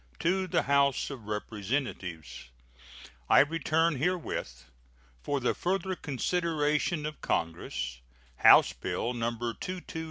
To 0.21 0.47
the 0.47 0.63
House 0.63 1.11
of 1.11 1.25
Representatives: 1.25 2.49
I 3.29 3.41
return 3.41 3.97
herewith, 3.97 4.63
for 5.21 5.39
the 5.39 5.53
further 5.53 5.95
consideration 5.95 7.05
of 7.05 7.21
Congress, 7.21 8.01
House 8.37 8.73
bill 8.73 9.13
No. 9.13 9.37